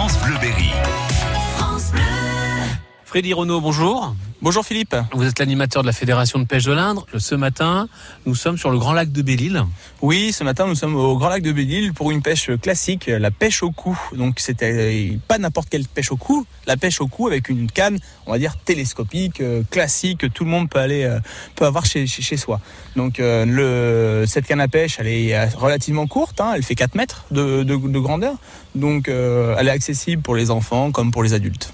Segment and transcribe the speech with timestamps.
[0.00, 1.09] France Bleu Berry.
[3.10, 4.14] Freddy Renaud, bonjour.
[4.40, 4.94] Bonjour Philippe.
[5.12, 7.06] Vous êtes l'animateur de la Fédération de pêche de l'Indre.
[7.18, 7.88] Ce matin,
[8.24, 9.64] nous sommes sur le Grand Lac de Belle-Île.
[10.00, 13.32] Oui, ce matin, nous sommes au Grand Lac de Belle-Île pour une pêche classique, la
[13.32, 13.98] pêche au cou.
[14.12, 17.98] Donc c'était pas n'importe quelle pêche au cou, la pêche au cou avec une canne,
[18.26, 21.18] on va dire télescopique, euh, classique, que tout le monde peut aller euh,
[21.56, 22.60] peut avoir chez, chez, soi.
[22.94, 26.94] Donc euh, le, cette canne à pêche, elle est relativement courte, hein, elle fait 4
[26.94, 28.36] mètres de, de, de grandeur.
[28.76, 31.72] Donc elle est accessible pour les enfants comme pour les adultes.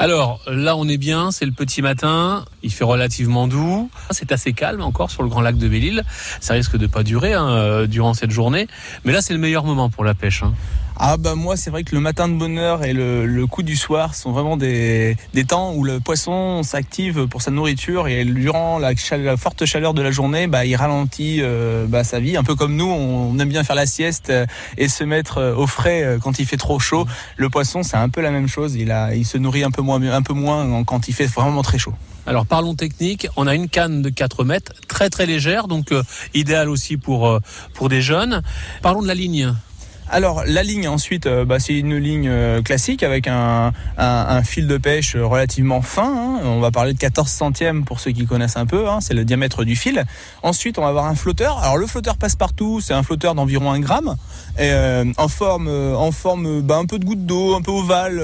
[0.00, 4.54] Alors là, on est bien, c'est le petit matin, il fait relativement doux, c'est assez
[4.54, 6.04] calme encore sur le grand lac de Belle-Île.
[6.40, 8.66] Ça risque de pas durer hein, euh, durant cette journée,
[9.04, 10.42] mais là c'est le meilleur moment pour la pêche.
[10.42, 10.54] Hein.
[11.02, 13.74] Ah bah moi c'est vrai que le matin de bonne heure et le, coup du
[13.74, 18.78] soir sont vraiment des, des temps où le poisson s'active pour sa nourriture et durant
[18.78, 18.94] la,
[19.38, 22.36] forte chaleur de la journée bah, il ralentit euh, bah, sa vie.
[22.36, 24.44] Un peu comme nous on aime bien faire la sieste euh,
[24.76, 27.06] et se mettre euh, au frais quand il fait trop chaud.
[27.38, 28.74] Le poisson c'est un peu la même chose.
[28.74, 31.62] Il, a, il se nourrit un peu moins, un peu moins quand il fait vraiment
[31.62, 31.94] très chaud.
[32.26, 35.94] Alors parlons technique, on a une canne de 4 mètres, très très légère, donc
[36.34, 37.40] idéal aussi pour,
[37.72, 38.42] pour des jeunes.
[38.82, 39.54] Parlons de la ligne.
[40.12, 43.72] Alors la ligne ensuite, euh, bah, c'est une ligne euh, classique avec un,
[44.42, 46.02] fil de pêche relativement fin.
[46.02, 46.40] Hein.
[46.44, 48.88] On va parler de 14 centièmes pour ceux qui connaissent un peu.
[48.88, 48.98] Hein.
[49.00, 50.04] C'est le diamètre du fil.
[50.42, 51.58] Ensuite, on va avoir un flotteur.
[51.58, 52.80] Alors le flotteur passe partout.
[52.80, 54.16] C'est un flotteur d'environ 1 gramme.
[54.58, 58.20] Euh, en forme, en forme, bah, un peu de goutte d'eau, un peu ovale.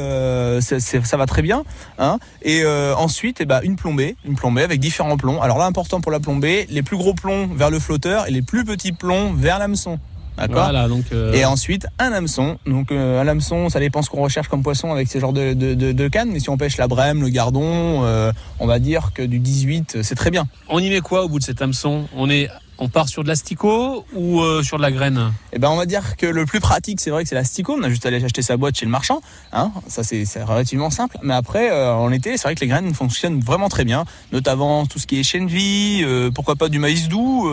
[0.61, 1.63] ça va très bien.
[2.01, 2.19] Hein.
[2.43, 5.41] Et ensuite, eh bah, une plombée, une plombée avec différents plombs.
[5.41, 8.43] Alors là, important pour la plombée, les plus gros plombs vers le flotteur et les
[8.43, 10.01] plus petits plombs vers l'hameçon.
[10.37, 10.89] D'accord.
[10.89, 11.05] donc.
[11.13, 12.59] Euh, Et ensuite un hameçon.
[12.67, 15.55] Donc euh, un hameçon, ça dépend ce qu'on recherche comme poisson avec ces genres de,
[15.55, 16.31] de, de, cannes.
[16.33, 20.03] Mais si on pêche la brème, le gardon, euh, on va dire que du 18,
[20.03, 20.47] c'est très bien.
[20.69, 22.07] On y met quoi au bout de cet hameçon?
[22.17, 22.49] On est
[22.79, 25.33] on part sur de l'asticot ou euh, sur de la graine?
[25.53, 27.77] Eh ben, on va dire que le plus pratique, c'est vrai que c'est l'asticot.
[27.79, 29.21] On a juste à aller acheter sa boîte chez le marchand.
[29.53, 31.19] Hein ça, c'est relativement simple.
[31.23, 34.05] Mais après, euh, en été, c'est vrai que les graines fonctionnent vraiment très bien.
[34.33, 37.49] Notamment tout ce qui est chêne vie, euh, pourquoi pas du maïs doux.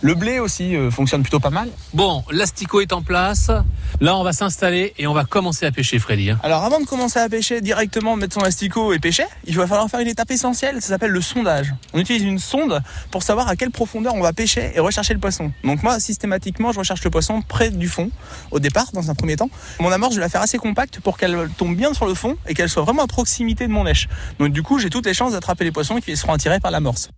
[0.00, 1.68] Le blé aussi fonctionne plutôt pas mal.
[1.92, 3.50] Bon, l'asticot est en place.
[4.00, 6.30] Là, on va s'installer et on va commencer à pêcher, Freddy.
[6.30, 6.38] Hein.
[6.42, 9.88] Alors, avant de commencer à pêcher directement, mettre son asticot et pêcher, il va falloir
[9.88, 10.80] faire une étape essentielle.
[10.82, 11.74] Ça s'appelle le sondage.
[11.92, 15.20] On utilise une sonde pour savoir à quelle profondeur on va pêcher et rechercher le
[15.20, 15.52] poisson.
[15.62, 18.10] Donc moi, systématiquement, je recherche le poisson près du fond,
[18.50, 19.50] au départ, dans un premier temps.
[19.80, 22.36] Mon amorce, je vais la faire assez compacte pour qu'elle tombe bien sur le fond
[22.48, 24.08] et qu'elle soit vraiment à proximité de mon lèche.
[24.38, 27.10] Donc du coup, j'ai toutes les chances d'attraper les poissons qui seront attirés par l'amorce.